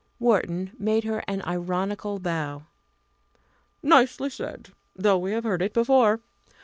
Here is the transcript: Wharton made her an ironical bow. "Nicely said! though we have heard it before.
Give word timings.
Wharton 0.17 0.71
made 0.79 1.03
her 1.03 1.21
an 1.27 1.43
ironical 1.45 2.17
bow. 2.17 2.63
"Nicely 3.83 4.31
said! 4.31 4.69
though 4.95 5.19
we 5.19 5.31
have 5.33 5.43
heard 5.43 5.61
it 5.61 5.75
before. 5.75 6.21